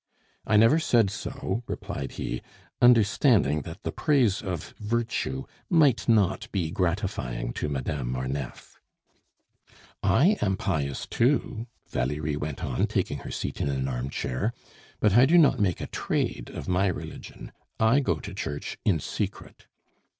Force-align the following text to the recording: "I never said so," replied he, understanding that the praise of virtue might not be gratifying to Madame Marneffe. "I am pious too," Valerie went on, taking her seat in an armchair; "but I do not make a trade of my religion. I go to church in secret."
"I 0.47 0.57
never 0.57 0.79
said 0.79 1.11
so," 1.11 1.61
replied 1.67 2.13
he, 2.13 2.41
understanding 2.81 3.61
that 3.61 3.83
the 3.83 3.91
praise 3.91 4.41
of 4.41 4.73
virtue 4.79 5.43
might 5.69 6.09
not 6.09 6.51
be 6.51 6.71
gratifying 6.71 7.53
to 7.53 7.69
Madame 7.69 8.11
Marneffe. 8.13 8.79
"I 10.01 10.39
am 10.41 10.57
pious 10.57 11.05
too," 11.05 11.67
Valerie 11.87 12.35
went 12.35 12.63
on, 12.65 12.87
taking 12.87 13.19
her 13.19 13.29
seat 13.31 13.61
in 13.61 13.69
an 13.69 13.87
armchair; 13.87 14.53
"but 14.99 15.13
I 15.13 15.27
do 15.27 15.37
not 15.37 15.59
make 15.59 15.79
a 15.81 15.85
trade 15.85 16.49
of 16.49 16.67
my 16.67 16.87
religion. 16.87 17.51
I 17.79 17.99
go 17.99 18.15
to 18.21 18.33
church 18.33 18.79
in 18.83 18.99
secret." 18.99 19.67